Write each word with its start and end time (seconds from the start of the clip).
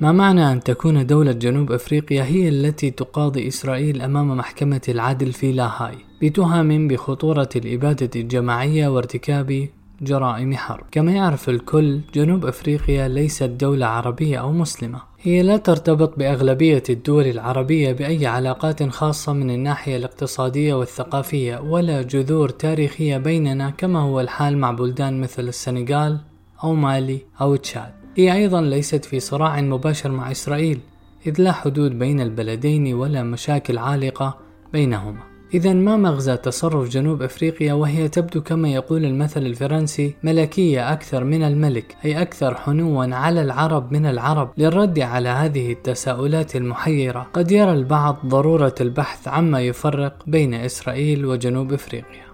ما 0.00 0.12
معنى 0.12 0.52
أن 0.52 0.60
تكون 0.60 1.06
دولة 1.06 1.32
جنوب 1.32 1.72
أفريقيا 1.72 2.24
هي 2.24 2.48
التي 2.48 2.90
تقاضي 2.90 3.48
إسرائيل 3.48 4.02
أمام 4.02 4.36
محكمة 4.36 4.80
العدل 4.88 5.32
في 5.32 5.52
لاهاي 5.52 5.94
بتهم 6.22 6.88
بخطورة 6.88 7.48
الإبادة 7.56 8.10
الجماعية 8.20 8.88
وارتكاب 8.88 9.68
جرائم 10.02 10.56
حرب. 10.56 10.84
كما 10.90 11.12
يعرف 11.12 11.48
الكل 11.48 12.00
جنوب 12.14 12.46
أفريقيا 12.46 13.08
ليست 13.08 13.42
دولة 13.42 13.86
عربية 13.86 14.38
أو 14.38 14.52
مسلمة. 14.52 15.02
هي 15.22 15.42
لا 15.42 15.56
ترتبط 15.56 16.18
بأغلبية 16.18 16.82
الدول 16.90 17.26
العربية 17.26 17.92
بأي 17.92 18.26
علاقات 18.26 18.88
خاصة 18.88 19.32
من 19.32 19.50
الناحية 19.50 19.96
الاقتصادية 19.96 20.74
والثقافية 20.74 21.58
ولا 21.58 22.02
جذور 22.02 22.48
تاريخية 22.48 23.18
بيننا 23.18 23.70
كما 23.70 23.98
هو 24.00 24.20
الحال 24.20 24.58
مع 24.58 24.70
بلدان 24.70 25.20
مثل 25.20 25.48
السنغال 25.48 26.20
أو 26.64 26.74
مالي 26.74 27.20
أو 27.40 27.56
تشاد. 27.56 27.99
هي 28.20 28.34
أيضا 28.34 28.60
ليست 28.60 29.04
في 29.04 29.20
صراع 29.20 29.60
مباشر 29.60 30.10
مع 30.10 30.30
إسرائيل 30.30 30.80
إذ 31.26 31.40
لا 31.40 31.52
حدود 31.52 31.98
بين 31.98 32.20
البلدين 32.20 32.94
ولا 32.94 33.22
مشاكل 33.22 33.78
عالقة 33.78 34.38
بينهما. 34.72 35.20
إذا 35.54 35.72
ما 35.72 35.96
مغزى 35.96 36.36
تصرف 36.36 36.88
جنوب 36.88 37.22
أفريقيا 37.22 37.72
وهي 37.72 38.08
تبدو 38.08 38.40
كما 38.40 38.68
يقول 38.68 39.04
المثل 39.04 39.46
الفرنسي 39.46 40.14
ملكية 40.22 40.92
أكثر 40.92 41.24
من 41.24 41.42
الملك 41.42 41.96
أي 42.04 42.22
أكثر 42.22 42.54
حنوا 42.54 43.14
على 43.14 43.42
العرب 43.42 43.92
من 43.92 44.06
العرب 44.06 44.52
للرد 44.58 44.98
على 44.98 45.28
هذه 45.28 45.72
التساؤلات 45.72 46.56
المحيرة. 46.56 47.26
قد 47.32 47.52
يرى 47.52 47.72
البعض 47.72 48.16
ضرورة 48.26 48.74
البحث 48.80 49.28
عما 49.28 49.60
يفرق 49.60 50.22
بين 50.26 50.54
إسرائيل 50.54 51.26
وجنوب 51.26 51.72
أفريقيا. 51.72 52.29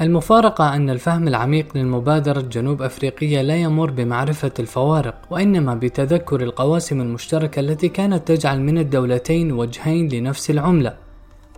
المفارقة 0.00 0.74
أن 0.76 0.90
الفهم 0.90 1.28
العميق 1.28 1.76
للمبادرة 1.76 2.40
الجنوب 2.40 2.82
أفريقية 2.82 3.42
لا 3.42 3.56
يمر 3.56 3.90
بمعرفة 3.90 4.52
الفوارق 4.58 5.14
وإنما 5.30 5.74
بتذكر 5.74 6.42
القواسم 6.42 7.00
المشتركة 7.00 7.60
التي 7.60 7.88
كانت 7.88 8.28
تجعل 8.28 8.60
من 8.60 8.78
الدولتين 8.78 9.52
وجهين 9.52 10.08
لنفس 10.08 10.50
العملة. 10.50 10.96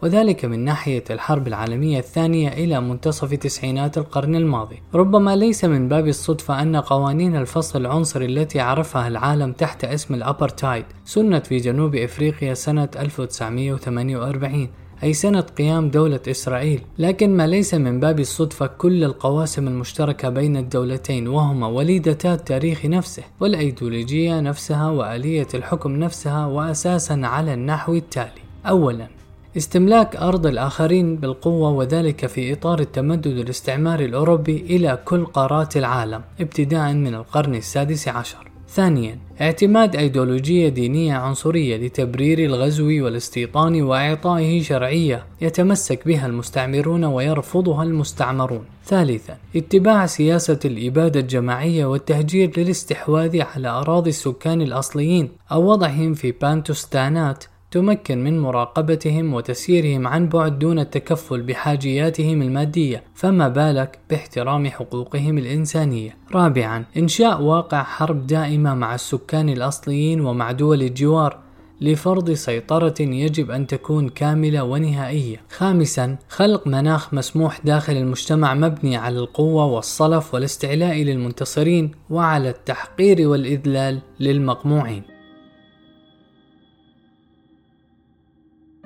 وذلك 0.03 0.45
من 0.45 0.65
ناحية 0.65 1.05
الحرب 1.11 1.49
العالمية 1.49 1.99
الثانية 1.99 2.49
إلى 2.49 2.81
منتصف 2.81 3.35
تسعينات 3.35 3.99
القرن 3.99 4.35
الماضي. 4.35 4.83
ربما 4.95 5.37
ليس 5.37 5.65
من 5.65 5.89
باب 5.89 6.09
الصدفة 6.09 6.63
أن 6.63 6.77
قوانين 6.77 7.37
الفصل 7.37 7.81
العنصري 7.81 8.27
التي 8.27 8.61
عرفها 8.61 9.09
العالم 9.09 9.53
تحت 9.53 9.85
اسم 9.85 10.15
الأبرتايد 10.15 10.85
سنت 11.05 11.47
في 11.47 11.57
جنوب 11.57 11.95
إفريقيا 11.95 12.55
سنة 12.55 12.89
1948 12.99 14.69
أي 15.03 15.13
سنة 15.13 15.41
قيام 15.41 15.91
دولة 15.91 16.21
إسرائيل. 16.29 16.81
لكن 16.99 17.37
ما 17.37 17.47
ليس 17.47 17.75
من 17.75 18.01
باب 18.01 18.21
الصدفة 18.21 18.67
كل 18.67 19.05
القواسم 19.05 19.69
المشتركة 19.69 20.29
بين 20.29 20.57
الدولتين 20.57 21.29
وهما 21.29 21.67
وليدتا 21.67 22.35
التاريخ 22.35 22.87
نفسه 22.87 23.23
والأيديولوجية 23.41 24.41
نفسها 24.41 24.91
وآلية 24.91 25.49
الحكم 25.55 25.97
نفسها 25.97 26.47
وأساسا 26.47 27.21
على 27.25 27.55
النحو 27.55 27.95
التالي. 27.95 28.43
أولا 28.67 29.07
استملاك 29.57 30.17
أرض 30.17 30.47
الآخرين 30.47 31.17
بالقوة 31.17 31.71
وذلك 31.71 32.27
في 32.27 32.53
إطار 32.53 32.81
التمدد 32.81 33.27
الاستعماري 33.27 34.05
الأوروبي 34.05 34.57
إلى 34.57 34.99
كل 35.05 35.25
قارات 35.25 35.77
العالم 35.77 36.23
ابتداء 36.41 36.93
من 36.93 37.15
القرن 37.15 37.55
السادس 37.55 38.09
عشر. 38.09 38.48
ثانيا 38.71 39.19
اعتماد 39.41 39.97
أيديولوجية 39.97 40.69
دينية 40.69 41.15
عنصرية 41.15 41.77
لتبرير 41.77 42.39
الغزو 42.39 43.05
والاستيطان 43.05 43.83
وإعطائه 43.83 44.63
شرعية 44.63 45.25
يتمسك 45.41 46.07
بها 46.07 46.27
المستعمرون 46.27 47.05
ويرفضها 47.05 47.83
المستعمرون. 47.83 48.65
ثالثا 48.85 49.37
اتباع 49.57 50.07
سياسة 50.07 50.59
الإبادة 50.65 51.21
الجماعية 51.21 51.87
والتهجير 51.87 52.61
للاستحواذ 52.61 53.41
على 53.41 53.69
أراضي 53.69 54.11
السكان 54.11 54.63
الأصليين 54.63 55.29
أو 55.53 55.71
وضعهم 55.71 56.15
في 56.15 56.33
بانتوستانات 56.33 57.45
تمكن 57.71 58.25
من 58.25 58.41
مراقبتهم 58.41 59.35
وتسييرهم 59.35 60.07
عن 60.07 60.29
بعد 60.29 60.59
دون 60.59 60.79
التكفل 60.79 61.43
بحاجياتهم 61.43 62.43
المادية 62.43 63.03
فما 63.15 63.49
بالك 63.49 63.99
باحترام 64.11 64.67
حقوقهم 64.67 65.39
الإنسانية 65.39 66.17
رابعا 66.33 66.85
إنشاء 66.97 67.43
واقع 67.43 67.83
حرب 67.83 68.27
دائمة 68.27 68.75
مع 68.75 68.95
السكان 68.95 69.49
الأصليين 69.49 70.21
ومع 70.21 70.53
دول 70.53 70.83
الجوار 70.83 71.39
لفرض 71.81 72.31
سيطرة 72.31 72.95
يجب 73.01 73.51
أن 73.51 73.67
تكون 73.67 74.09
كاملة 74.09 74.65
ونهائية. 74.65 75.41
خامسا 75.51 76.17
خلق 76.29 76.67
مناخ 76.67 77.15
مسموح 77.15 77.61
داخل 77.65 77.97
المجتمع 77.97 78.55
مبني 78.55 78.97
على 78.97 79.19
القوة 79.19 79.65
والصلف 79.65 80.35
والاستعلاء 80.35 81.03
للمنتصرين 81.03 81.91
وعلى 82.11 82.49
التحقير 82.51 83.29
والإذلال 83.29 84.01
للمقموعين. 84.21 85.18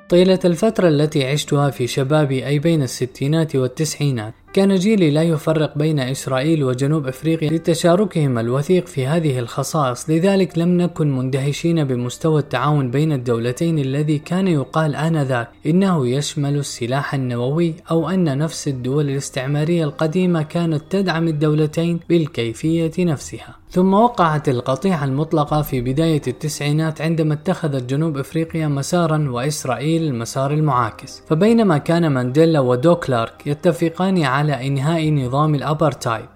طيلة 0.09 0.39
الفترة 0.45 0.89
التي 0.89 1.25
عشتها 1.27 1.71
في 1.71 1.87
شبابي 1.87 2.47
أي 2.47 2.59
بين 2.59 2.83
الستينات 2.83 3.57
والتسعينات. 3.57 4.35
كان 4.53 4.75
جيلي 4.75 5.11
لا 5.11 5.23
يفرق 5.23 5.79
بين 5.79 6.01
إسرائيل 6.01 6.65
وجنوب 6.65 7.07
أفريقيا 7.07 7.51
لتشاركهما 7.51 8.41
الوثيق 8.41 8.87
في 8.87 9.07
هذه 9.07 9.39
الخصائص 9.39 10.11
لذلك 10.11 10.59
لم 10.59 10.77
نكن 10.81 11.17
مندهشين 11.17 11.85
بمستوى 11.85 12.41
التعاون 12.41 12.91
بين 12.91 13.13
الدولتين 13.13 13.79
الذي 13.79 14.19
كان 14.19 14.49
يقال 14.49 14.97
آنذاك 14.97 15.49
إنه 15.67 16.09
يشمل 16.09 16.57
السلاح 16.57 17.15
النووي 17.15 17.75
أو 17.91 18.11
أن 18.11 18.39
نفس 18.39 18.69
الدول 18.69 19.11
الاستعمارية 19.11 19.85
القديمة 19.85 20.43
كانت 20.43 20.83
تدعم 20.91 21.29
الدولتين 21.29 22.01
بالكيفية 22.09 22.93
نفسها. 22.99 23.63
ثم 23.71 23.95
وقعت 23.95 24.49
القطيعة 24.49 25.05
المطلقة 25.05 25.63
في 25.63 25.81
بداية 25.81 26.23
التسعينات 26.29 27.01
عندما 27.01 27.35
اتخذت 27.35 27.91
جنوب 27.91 28.19
إفريقيا 28.19 28.69
مسارا 28.69 29.31
وإسرائيل 29.31 30.03
المسار 30.03 30.53
المعاكس، 30.53 31.23
فبينما 31.29 31.79
كان 31.79 32.07
مانديلا 32.07 32.61
ودوكلارك 32.61 33.47
يتفقان 33.47 34.23
على 34.23 34.42
إنهاء 34.51 35.11
نظام 35.11 35.55
الأبرتايد 35.55 36.27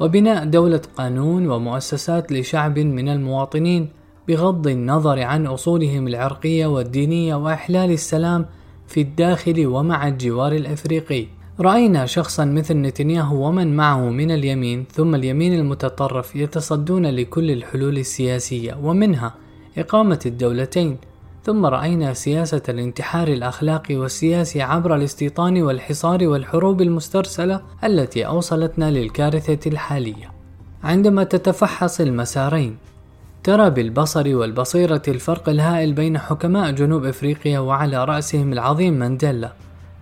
وبناء 0.00 0.44
دولة 0.44 0.80
قانون 0.96 1.46
ومؤسسات 1.46 2.32
لشعب 2.32 2.78
من 2.78 3.08
المواطنين 3.08 3.88
بغض 4.28 4.66
النظر 4.66 5.22
عن 5.22 5.46
أصولهم 5.46 6.08
العرقية 6.08 6.66
والدينية 6.66 7.34
وإحلال 7.34 7.90
السلام 7.90 8.46
في 8.86 9.00
الداخل 9.00 9.66
ومع 9.66 10.08
الجوار 10.08 10.52
الإفريقي. 10.52 11.26
رأينا 11.60 12.06
شخصا 12.06 12.44
مثل 12.44 12.74
نتنياهو 12.74 13.48
ومن 13.48 13.76
معه 13.76 14.10
من 14.10 14.30
اليمين 14.30 14.84
ثم 14.92 15.14
اليمين 15.14 15.54
المتطرف 15.54 16.36
يتصدون 16.36 17.06
لكل 17.06 17.50
الحلول 17.50 17.98
السياسية 17.98 18.78
ومنها 18.82 19.34
إقامة 19.78 20.20
الدولتين 20.26 20.96
ثم 21.44 21.66
رأينا 21.66 22.12
سياسة 22.12 22.62
الانتحار 22.68 23.28
الأخلاقي 23.28 23.96
والسياسي 23.96 24.62
عبر 24.62 24.96
الاستيطان 24.96 25.62
والحصار 25.62 26.28
والحروب 26.28 26.82
المسترسلة 26.82 27.60
التي 27.84 28.26
أوصلتنا 28.26 28.90
للكارثة 28.90 29.70
الحالية. 29.70 30.30
عندما 30.84 31.24
تتفحص 31.24 32.00
المسارين 32.00 32.76
ترى 33.42 33.70
بالبصر 33.70 34.36
والبصيرة 34.36 35.02
الفرق 35.08 35.48
الهائل 35.48 35.92
بين 35.92 36.18
حكماء 36.18 36.70
جنوب 36.70 37.04
إفريقيا 37.04 37.58
وعلى 37.58 38.04
رأسهم 38.04 38.52
العظيم 38.52 38.94
مانديلا 38.94 39.52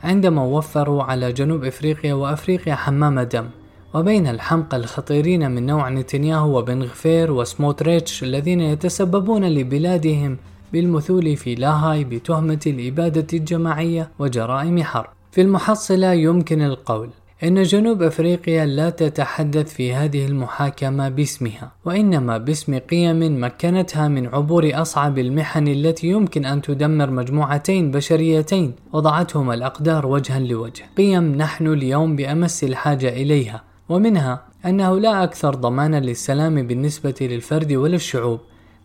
عندما 0.05 0.43
وفروا 0.43 1.03
على 1.03 1.33
جنوب 1.33 1.65
إفريقيا 1.65 2.15
وأفريقيا 2.15 2.75
حمام 2.75 3.21
دم 3.21 3.47
وبين 3.95 4.27
الحمقى 4.27 4.77
الخطيرين 4.77 5.51
من 5.51 5.67
نوع 5.67 5.89
نتنياهو 5.89 6.59
وبن 6.59 6.83
غفير 6.83 7.33
وسموتريتش 7.33 8.23
الذين 8.23 8.61
يتسببون 8.61 9.45
لبلادهم 9.45 10.39
بالمثول 10.73 11.37
في 11.37 11.55
لاهاي 11.55 12.05
بتهمة 12.05 12.61
الإبادة 12.67 13.27
الجماعية 13.33 14.11
وجرائم 14.19 14.83
حرب. 14.83 15.11
في 15.33 15.41
المحصلة 15.41 16.13
يمكن 16.13 16.63
القول 16.63 17.11
إن 17.45 17.63
جنوب 17.63 18.03
أفريقيا 18.03 18.67
لا 18.67 18.91
تتحدث 18.91 19.75
في 19.75 19.95
هذه 19.95 20.27
المحاكمة 20.27 21.09
باسمها، 21.09 21.73
وإنما 21.85 22.39
باسم 22.39 22.79
قيم 22.79 23.45
مكنتها 23.45 24.09
من 24.09 24.27
عبور 24.27 24.71
أصعب 24.75 25.19
المحن 25.19 25.69
التي 25.69 26.07
يمكن 26.07 26.45
أن 26.45 26.63
تدمر 26.63 27.11
مجموعتين 27.11 27.91
بشريتين 27.91 28.75
وضعتهما 28.93 29.55
الأقدار 29.55 30.07
وجها 30.07 30.39
لوجه، 30.39 30.85
قيم 30.97 31.35
نحن 31.35 31.67
اليوم 31.67 32.17
بأمس 32.17 32.65
الحاجة 32.65 33.09
إليها، 33.09 33.63
ومنها 33.89 34.43
أنه 34.67 34.99
لا 34.99 35.25
أكثر 35.25 35.55
ضمانا 35.55 36.01
للسلام 36.01 36.67
بالنسبة 36.67 37.15
للفرد 37.21 37.73
وللشعوب 37.73 38.41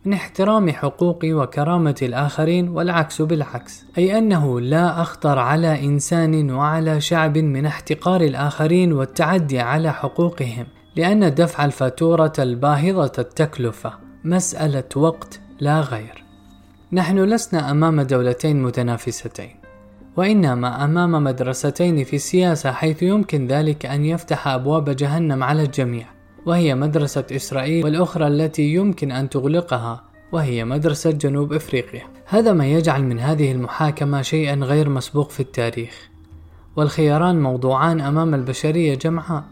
من 0.08 0.14
احترام 0.14 0.72
حقوق 0.72 1.20
وكرامة 1.26 1.96
الآخرين 2.02 2.70
والعكس 2.70 3.22
بالعكس، 3.22 3.86
أي 3.98 4.18
أنه 4.18 4.62
لا 4.62 5.02
أخطر 5.02 5.40
على 5.40 5.86
إنسان 5.86 6.52
وعلى 6.52 7.02
شعب 7.02 7.38
من 7.38 7.66
احتقار 7.66 8.22
الآخرين 8.22 8.94
والتعدي 8.94 9.60
على 9.60 9.94
حقوقهم، 9.94 10.66
لأن 10.96 11.36
دفع 11.36 11.66
الفاتورة 11.66 12.34
الباهظة 12.40 13.12
التكلفة 13.20 13.94
مسألة 14.24 14.84
وقت 14.96 15.40
لا 15.60 15.80
غير. 15.82 16.24
نحن 16.92 17.20
لسنا 17.20 17.72
أمام 17.72 18.02
دولتين 18.02 18.64
متنافستين، 18.64 19.56
وإنما 20.18 20.84
أمام 20.84 21.24
مدرستين 21.24 22.04
في 22.04 22.16
السياسة 22.16 22.72
حيث 22.72 23.04
يمكن 23.04 23.48
ذلك 23.48 23.86
أن 23.86 24.06
يفتح 24.06 24.48
أبواب 24.48 24.90
جهنم 24.90 25.44
على 25.44 25.64
الجميع. 25.64 26.17
وهي 26.48 26.76
مدرسة 26.76 27.24
إسرائيل 27.32 27.86
والأخرى 27.86 28.28
التي 28.28 28.74
يمكن 28.74 29.12
أن 29.12 29.30
تغلقها 29.30 30.04
وهي 30.32 30.66
مدرسة 30.66 31.12
جنوب 31.12 31.54
إفريقيا. 31.54 32.02
هذا 32.26 32.54
ما 32.54 32.68
يجعل 32.68 33.04
من 33.04 33.20
هذه 33.20 33.52
المحاكمة 33.52 34.22
شيئا 34.22 34.56
غير 34.56 34.90
مسبوق 34.90 35.30
في 35.30 35.40
التاريخ. 35.40 36.10
والخياران 36.76 37.42
موضوعان 37.42 38.02
أمام 38.02 38.34
البشرية 38.36 38.96
جمعاء. 38.96 39.44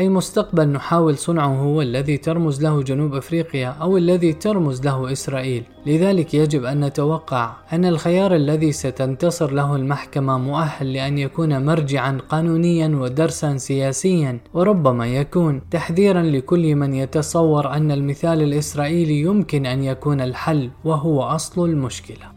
أي 0.00 0.08
مستقبل 0.08 0.68
نحاول 0.68 1.18
صنعه 1.18 1.54
هو 1.62 1.82
الذي 1.82 2.16
ترمز 2.16 2.62
له 2.62 2.82
جنوب 2.82 3.14
أفريقيا 3.14 3.68
أو 3.68 3.96
الذي 3.96 4.32
ترمز 4.32 4.84
له 4.84 5.12
إسرائيل. 5.12 5.64
لذلك 5.86 6.34
يجب 6.34 6.64
أن 6.64 6.84
نتوقع 6.84 7.52
أن 7.72 7.84
الخيار 7.84 8.34
الذي 8.34 8.72
ستنتصر 8.72 9.50
له 9.52 9.76
المحكمة 9.76 10.38
مؤهل 10.38 10.92
لأن 10.92 11.18
يكون 11.18 11.66
مرجعا 11.66 12.18
قانونيا 12.28 12.88
ودرسا 12.88 13.56
سياسيا 13.56 14.38
وربما 14.54 15.06
يكون 15.06 15.60
تحذيرا 15.70 16.22
لكل 16.22 16.74
من 16.74 16.94
يتصور 16.94 17.72
أن 17.72 17.90
المثال 17.90 18.42
الإسرائيلي 18.42 19.20
يمكن 19.20 19.66
أن 19.66 19.84
يكون 19.84 20.20
الحل 20.20 20.70
وهو 20.84 21.22
أصل 21.22 21.64
المشكلة. 21.68 22.35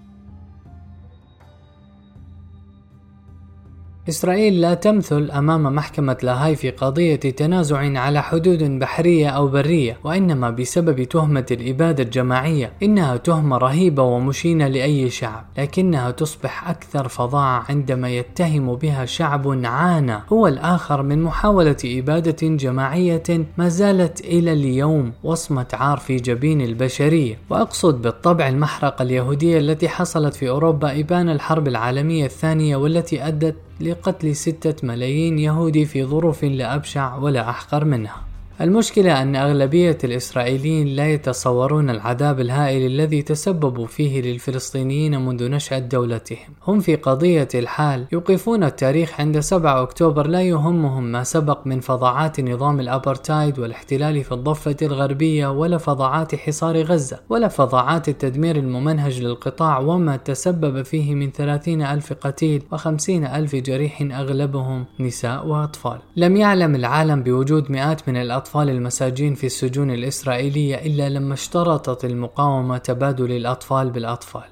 إسرائيل 4.10 4.62
لا 4.62 4.74
تمثل 4.74 5.32
أمام 5.32 5.76
محكمة 5.76 6.18
لاهاي 6.24 6.56
في 6.56 6.70
قضية 6.70 7.16
تنازع 7.16 8.00
على 8.00 8.24
حدود 8.24 8.64
بحرية 8.64 9.30
أو 9.30 9.48
برية 9.48 9.98
وإنما 10.04 10.50
بسبب 10.50 11.04
تهمة 11.04 11.46
الإبادة 11.52 12.04
الجماعية 12.04 12.72
إنها 12.84 13.18
تهمة 13.18 13.58
رهيبة 13.58 14.04
ومشينة 14.04 14.68
لأي 14.68 15.10
شعب 15.10 15.46
لكنها 15.58 16.12
تصبح 16.12 16.70
أكثر 16.70 17.08
فظاعة 17.08 17.66
عندما 17.70 18.10
يتهم 18.10 18.76
بها 18.76 19.06
شعب 19.06 19.60
عانى 19.66 20.20
هو 20.34 20.48
الآخر 20.48 21.02
من 21.02 21.22
محاولة 21.24 21.78
إبادة 21.86 22.48
جماعية 22.48 23.24
ما 23.58 23.70
زالت 23.70 24.22
إلى 24.22 24.54
اليوم 24.54 25.12
وصمة 25.24 25.68
عار 25.74 25.98
في 25.98 26.16
جبين 26.16 26.62
البشرية. 26.62 27.38
وأقصد 27.50 28.02
بالطبع 28.02 28.48
المحرقة 28.48 29.04
اليهودية 29.04 29.60
التي 29.60 29.90
حصلت 29.90 30.34
في 30.34 30.50
أوروبا 30.50 31.00
إبان 31.00 31.30
الحرب 31.30 31.68
العالمية 31.68 32.26
الثانية 32.26 32.76
والتي 32.76 33.28
أدت 33.28 33.56
لقتل 33.82 34.36
ستة 34.36 34.88
ملايين 34.88 35.40
يهودي 35.40 35.86
في 35.86 36.06
ظروف 36.06 36.44
لا 36.44 36.76
أبشع 36.76 37.16
ولا 37.16 37.50
أحقر 37.50 37.86
منها. 37.86 38.29
المشكلة 38.62 39.22
أن 39.22 39.36
أغلبية 39.36 39.98
الإسرائيليين 40.04 40.88
لا 40.88 41.14
يتصورون 41.14 41.90
العذاب 41.90 42.40
الهائل 42.40 42.86
الذي 42.86 43.22
تسببوا 43.22 43.88
فيه 43.88 44.22
للفلسطينيين 44.22 45.26
منذ 45.26 45.50
نشأة 45.50 45.80
دولتهم. 45.80 46.54
هم 46.68 46.80
في 46.80 46.96
قضية 46.96 47.48
الحال 47.56 48.06
يوقفون 48.12 48.64
التاريخ 48.64 49.20
عند 49.20 49.40
7 49.40 49.82
أكتوبر 49.82 50.28
لا 50.28 50.42
يهمهم 50.42 51.04
ما 51.04 51.24
سبق 51.24 51.68
من 51.68 51.80
فظاعات 51.80 52.40
نظام 52.40 52.80
الأبرتايد 52.80 53.60
والاحتلال 53.60 54.24
في 54.24 54.32
الضفة 54.32 54.76
الغربية 54.82 55.48
ولا 55.48 55.78
فظاعات 55.78 56.36
حصار 56.36 56.82
غزة 56.82 57.20
ولا 57.30 57.48
فظاعات 57.48 58.10
التدمير 58.10 58.56
الممنهج 58.56 59.22
للقطاع 59.22 59.80
وما 59.80 60.18
تسبب 60.18 60.82
فيه 60.82 61.16
من 61.16 61.32
30 61.32 61.82
ألف 61.82 62.14
قتيل 62.14 62.62
و50 62.76 63.10
ألف 63.10 63.56
جريح 63.56 64.02
أغلبهم 64.02 64.86
نساء 65.00 65.48
وأطفال. 65.48 66.00
لم 66.16 66.38
يعلم 66.38 66.76
العالم 66.76 67.24
بوجود 67.24 67.72
مئات 67.72 68.10
من 68.10 68.18
الأطفال 68.18 68.49
الأطفال 68.50 68.76
المساجين 68.76 69.36
في 69.36 69.46
السجون 69.46 69.92
الإسرائيلية 69.92 70.76
إلا 70.76 71.10
لما 71.10 71.34
اشترطت 71.34 72.06
المقاومة 72.06 72.78
تبادل 72.78 73.32
الأطفال 73.32 73.90
بالأطفال. 73.90 74.44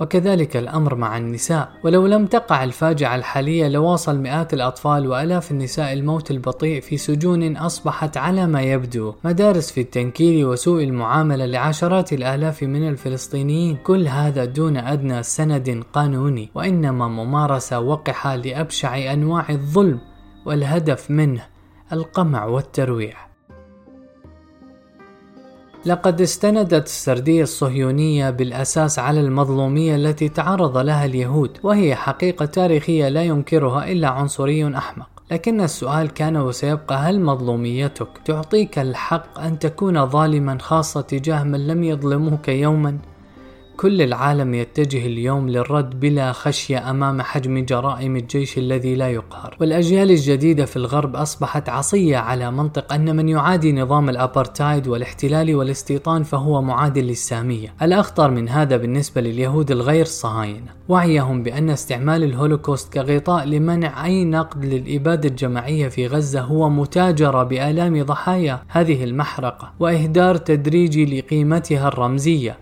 وكذلك 0.00 0.56
الأمر 0.56 0.94
مع 0.94 1.18
النساء. 1.18 1.68
ولو 1.84 2.06
لم 2.06 2.26
تقع 2.26 2.64
الفاجعة 2.64 3.14
الحالية 3.16 3.68
لواصل 3.68 4.18
مئات 4.18 4.54
الأطفال 4.54 5.06
وألاف 5.06 5.50
النساء 5.50 5.92
الموت 5.92 6.30
البطيء 6.30 6.80
في 6.80 6.96
سجون 6.96 7.56
أصبحت 7.56 8.16
على 8.16 8.46
ما 8.46 8.62
يبدو 8.62 9.14
مدارس 9.24 9.72
في 9.72 9.80
التنكيل 9.80 10.44
وسوء 10.44 10.82
المعاملة 10.84 11.46
لعشرات 11.46 12.12
الآلاف 12.12 12.62
من 12.62 12.88
الفلسطينيين. 12.88 13.76
كل 13.76 14.08
هذا 14.08 14.44
دون 14.44 14.76
أدنى 14.76 15.22
سند 15.22 15.84
قانوني. 15.92 16.50
وإنما 16.54 17.08
ممارسة 17.08 17.80
وقحة 17.80 18.36
لأبشع 18.36 19.12
أنواع 19.12 19.50
الظلم 19.50 20.00
والهدف 20.46 21.10
منه 21.10 21.42
القمع 21.92 22.44
والترويع. 22.44 23.31
لقد 25.86 26.20
استندت 26.20 26.86
السردية 26.86 27.42
الصهيونية 27.42 28.30
بالأساس 28.30 28.98
على 28.98 29.20
المظلومية 29.20 29.96
التي 29.96 30.28
تعرض 30.28 30.78
لها 30.78 31.04
اليهود 31.04 31.58
وهي 31.62 31.94
حقيقة 31.94 32.44
تاريخية 32.44 33.08
لا 33.08 33.22
ينكرها 33.22 33.92
إلا 33.92 34.08
عنصري 34.08 34.76
أحمق. 34.76 35.08
لكن 35.30 35.60
السؤال 35.60 36.10
كان 36.10 36.36
وسيبقى 36.36 36.96
هل 36.96 37.20
مظلوميتك 37.20 38.08
تعطيك 38.24 38.78
الحق 38.78 39.40
أن 39.40 39.58
تكون 39.58 40.06
ظالما 40.06 40.58
خاصة 40.58 41.00
تجاه 41.00 41.44
من 41.44 41.66
لم 41.66 41.84
يظلموك 41.84 42.48
يوما؟ 42.48 42.98
كل 43.76 44.02
العالم 44.02 44.54
يتجه 44.54 45.06
اليوم 45.06 45.48
للرد 45.48 46.00
بلا 46.00 46.32
خشية 46.32 46.90
أمام 46.90 47.22
حجم 47.22 47.64
جرائم 47.64 48.16
الجيش 48.16 48.58
الذي 48.58 48.94
لا 48.94 49.08
يقهر. 49.08 49.56
والأجيال 49.60 50.10
الجديدة 50.10 50.64
في 50.64 50.76
الغرب 50.76 51.16
أصبحت 51.16 51.68
عصية 51.68 52.16
على 52.16 52.50
منطق 52.50 52.92
أن 52.92 53.16
من 53.16 53.28
يعادي 53.28 53.72
نظام 53.72 54.08
الأبرتايد 54.08 54.88
والاحتلال 54.88 55.54
والاستيطان 55.54 56.22
فهو 56.22 56.62
معاد 56.62 57.04
للسامية. 57.04 57.74
الأخطر 57.82 58.30
من 58.30 58.48
هذا 58.48 58.76
بالنسبة 58.76 59.20
لليهود 59.20 59.70
الغير 59.70 60.04
صهاينة. 60.04 60.72
وعيهم 60.88 61.42
بأن 61.42 61.70
استعمال 61.70 62.24
الهولوكوست 62.24 62.92
كغطاء 62.92 63.44
لمنع 63.44 64.04
أي 64.04 64.24
نقد 64.24 64.64
للإبادة 64.64 65.28
الجماعية 65.28 65.88
في 65.88 66.06
غزة 66.06 66.40
هو 66.40 66.70
متاجرة 66.70 67.42
بآلام 67.42 68.02
ضحايا 68.02 68.62
هذه 68.68 69.04
المحرقة 69.04 69.72
وإهدار 69.80 70.36
تدريجي 70.36 71.20
لقيمتها 71.20 71.88
الرمزية. 71.88 72.61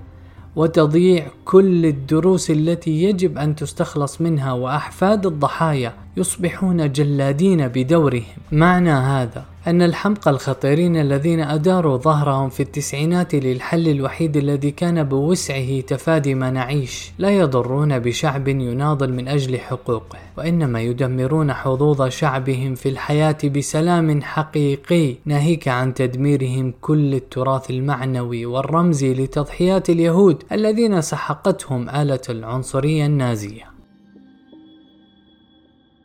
وتضييع 0.61 1.27
كل 1.45 1.87
الدروس 1.87 2.51
التي 2.51 3.03
يجب 3.03 3.39
أن 3.39 3.57
تستخلص 3.57 4.21
منها 4.21 4.53
وأحفاد 4.53 5.27
الضحايا 5.27 5.93
يصبحون 6.17 6.93
جلادين 6.93 7.69
بدورهم. 7.69 8.41
معنى 8.53 8.91
هذا 8.91 9.45
أن 9.67 9.83
الحمقى 9.83 10.31
الخطيرين 10.31 10.97
الذين 10.97 11.41
أداروا 11.41 11.97
ظهرهم 11.97 12.49
في 12.49 12.63
التسعينات 12.63 13.35
للحل 13.35 13.89
الوحيد 13.89 14.37
الذي 14.37 14.71
كان 14.71 15.05
بوسعه 15.05 15.81
تفادي 15.81 16.35
ما 16.35 16.51
نعيش 16.51 17.13
لا 17.19 17.31
يضرون 17.31 17.99
بشعب 17.99 18.49
يناضل 18.49 19.13
من 19.13 19.29
أجل 19.29 19.59
حقوقه 19.59 20.19
وإنما 20.39 20.81
يدمرون 20.81 21.53
حظوظ 21.53 22.09
شعبهم 22.09 22.75
في 22.75 22.89
الحياة 22.89 23.39
بسلام 23.45 24.23
حقيقي 24.23 25.15
ناهيك 25.25 25.69
عن 25.69 25.95
تدميرهم 25.95 26.75
كل 26.81 27.15
التراث 27.15 27.71
المعنوي 27.71 28.47
والرمزي 28.47 29.15
لتضحيات 29.15 29.91
اليهود 29.91 30.43
الذين 30.53 31.01
سحقتهم 31.01 31.91
آلة 31.91 32.21
العنصرية 32.29 33.07
النازية. 33.07 33.80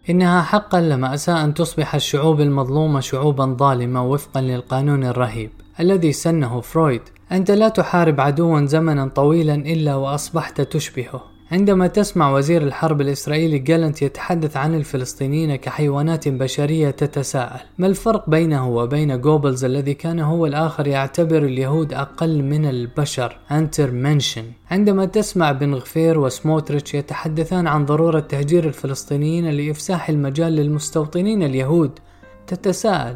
إنها 0.10 0.42
حقا 0.42 0.82
لمأساة 0.82 1.44
أن 1.44 1.54
تصبح 1.54 1.96
الشعوب 1.96 2.42
المظلومة 2.42 3.00
شعوبا 3.00 3.56
ظالمة 3.60 4.06
وفقا 4.12 4.42
للقانون 4.42 5.04
الرهيب 5.04 5.50
الذي 5.80 6.12
سنه 6.14 6.62
فرويد 6.62 7.02
أنت 7.32 7.52
لا 7.52 7.70
تحارب 7.70 8.22
عدوا 8.22 8.66
زمنا 8.66 9.08
طويلا 9.08 9.56
إلا 9.56 9.96
وأصبحت 9.96 10.62
تشبهه. 10.62 11.35
عندما 11.52 11.88
تسمع 11.88 12.32
وزير 12.32 12.62
الحرب 12.62 13.02
الإسرائيلي 13.02 13.60
جالنت 13.60 14.02
يتحدث 14.02 14.58
عن 14.58 14.76
الفلسطينيين 14.76 15.56
كحيوانات 15.56 16.28
بشرية 16.28 16.90
تتساءل 16.90 17.60
ما 17.78 17.88
الفرق 17.88 18.30
بينه 18.30 18.70
وبين 18.70 19.22
جوبلز 19.22 19.66
الذي 19.66 19.94
كان 19.94 20.20
هو 20.20 20.46
الآخر 20.46 20.88
يعتبر 20.88 21.44
اليهود 21.44 21.94
أقل 21.94 22.44
من 22.44 22.66
البشر؟ 22.66 23.38
Untermenschen 23.52 24.44
عندما 24.72 25.06
تسمع 25.06 25.52
بن 25.52 25.74
غفير 25.74 26.20
وسموتريتش 26.20 26.94
يتحدثان 26.94 27.68
عن 27.68 27.86
ضرورة 27.86 28.20
تهجير 28.20 28.68
الفلسطينيين 28.68 29.50
لإفساح 29.50 30.10
المجال 30.10 30.54
للمستوطنين 30.54 31.44
اليهود 31.44 32.00
تتساءل 32.48 33.16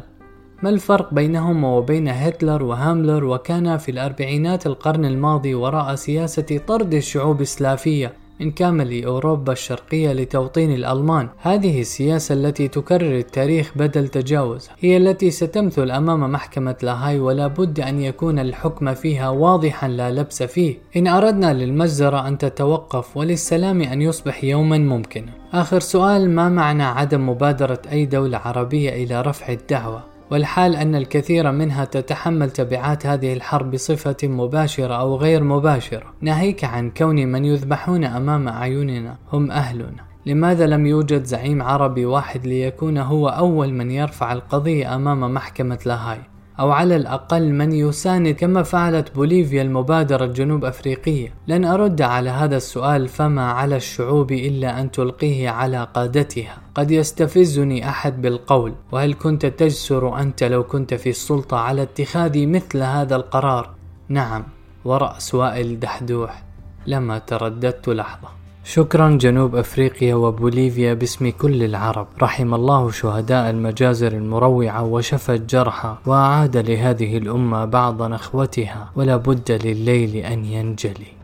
ما 0.62 0.70
الفرق 0.70 1.14
بينهما 1.14 1.68
وبين 1.68 2.08
هتلر 2.08 2.62
وهاملر 2.62 3.24
وكان 3.24 3.76
في 3.76 3.90
الأربعينات 3.90 4.66
القرن 4.66 5.04
الماضي 5.04 5.54
وراء 5.54 5.94
سياسة 5.94 6.60
طرد 6.66 6.94
الشعوب 6.94 7.40
السلافية؟ 7.40 8.19
من 8.40 8.50
كامل 8.50 9.04
أوروبا 9.04 9.52
الشرقية 9.52 10.12
لتوطين 10.12 10.72
الألمان. 10.72 11.28
هذه 11.38 11.80
السياسة 11.80 12.34
التي 12.34 12.68
تكرر 12.68 13.18
التاريخ 13.18 13.72
بدل 13.76 14.08
تجاوزه 14.08 14.70
هي 14.80 14.96
التي 14.96 15.30
ستمثل 15.30 15.90
أمام 15.90 16.32
محكمة 16.32 16.76
لاهاي 16.82 17.20
ولا 17.20 17.46
بد 17.46 17.80
أن 17.80 18.00
يكون 18.00 18.38
الحكم 18.38 18.94
فيها 18.94 19.28
واضحا 19.28 19.88
لا 19.88 20.10
لبس 20.10 20.42
فيه. 20.42 20.78
إن 20.96 21.06
أردنا 21.06 21.52
للمجزرة 21.52 22.28
أن 22.28 22.38
تتوقف 22.38 23.16
وللسلام 23.16 23.82
أن 23.82 24.02
يصبح 24.02 24.44
يوما 24.44 24.78
ممكنا. 24.78 25.32
آخر 25.52 25.80
سؤال 25.80 26.30
ما 26.30 26.48
معنى 26.48 26.82
عدم 26.82 27.28
مبادرة 27.28 27.82
أي 27.92 28.06
دولة 28.06 28.38
عربية 28.38 29.04
إلى 29.04 29.20
رفع 29.20 29.52
الدعوة؟ 29.52 30.09
والحال 30.30 30.76
أن 30.76 30.94
الكثير 30.94 31.52
منها 31.52 31.84
تتحمل 31.84 32.50
تبعات 32.50 33.06
هذه 33.06 33.32
الحرب 33.32 33.70
بصفة 33.70 34.16
مباشرة 34.22 34.94
أو 34.94 35.16
غير 35.16 35.44
مباشرة. 35.44 36.12
ناهيك 36.20 36.64
عن 36.64 36.90
كون 36.90 37.26
من 37.26 37.44
يذبحون 37.44 38.04
أمام 38.04 38.48
أعيننا 38.48 39.16
هم 39.32 39.50
أهلنا. 39.50 40.04
لماذا 40.26 40.66
لم 40.66 40.86
يوجد 40.86 41.24
زعيم 41.24 41.62
عربي 41.62 42.06
واحد 42.06 42.46
ليكون 42.46 42.98
هو 42.98 43.28
أول 43.28 43.72
من 43.72 43.90
يرفع 43.90 44.32
القضية 44.32 44.94
أمام 44.94 45.34
محكمة 45.34 45.78
لاهاي؟ 45.86 46.18
أو 46.58 46.70
على 46.70 46.96
الأقل 46.96 47.52
من 47.52 47.72
يساند 47.72 48.34
كما 48.34 48.62
فعلت 48.62 49.14
بوليفيا 49.14 49.62
المبادرة 49.62 50.24
الجنوب 50.24 50.64
أفريقية. 50.64 51.34
لن 51.48 51.64
أرد 51.64 52.02
على 52.02 52.30
هذا 52.30 52.56
السؤال 52.56 53.08
فما 53.08 53.52
على 53.52 53.76
الشعوب 53.76 54.32
إلا 54.32 54.80
أن 54.80 54.90
تلقيه 54.90 55.50
على 55.50 55.88
قادتها. 55.94 56.58
قد 56.74 56.90
يستفزني 56.90 57.88
أحد 57.88 58.22
بالقول 58.22 58.74
وهل 58.92 59.14
كنت 59.14 59.46
تجسر 59.46 60.20
أنت 60.20 60.44
لو 60.44 60.62
كنت 60.62 60.94
في 60.94 61.10
السلطة 61.10 61.56
على 61.56 61.82
اتخاذ 61.82 62.46
مثل 62.46 62.82
هذا 62.82 63.16
القرار؟ 63.16 63.70
نعم 64.08 64.44
ورأس 64.84 65.34
وائل 65.34 65.80
دحدوح 65.80 66.42
لما 66.86 67.18
ترددت 67.18 67.88
لحظة. 67.88 68.39
شكرا 68.64 69.10
جنوب 69.10 69.56
أفريقيا 69.56 70.14
وبوليفيا 70.14 70.94
باسم 70.94 71.30
كل 71.30 71.62
العرب. 71.62 72.06
رحم 72.22 72.54
الله 72.54 72.90
شهداء 72.90 73.50
المجازر 73.50 74.12
المروعة 74.12 74.84
وشفى 74.84 75.34
الجرحى 75.34 75.96
وأعاد 76.06 76.56
لهذه 76.56 77.18
الأمة 77.18 77.64
بعض 77.64 78.02
نخوتها 78.02 78.90
ولا 78.96 79.16
بد 79.16 79.52
لليل 79.64 80.16
أن 80.16 80.44
ينجلي. 80.44 81.19